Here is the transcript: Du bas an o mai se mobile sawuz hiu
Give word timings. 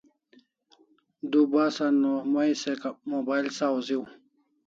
Du 1.35 1.43
bas 1.51 1.75
an 1.87 1.99
o 2.11 2.15
mai 2.33 2.51
se 2.61 2.73
mobile 3.11 3.51
sawuz 3.57 3.87
hiu 3.93 4.03